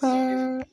[0.00, 0.64] 嗯